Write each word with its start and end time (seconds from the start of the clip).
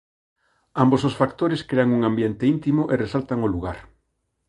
Ambos 0.83 1.01
os 1.09 1.17
factores 1.21 1.65
crean 1.69 1.89
un 1.97 2.01
ambiente 2.09 2.43
íntimo 2.55 2.83
e 2.93 2.95
resaltan 3.03 3.39
o 3.45 3.51
lugar. 3.55 3.77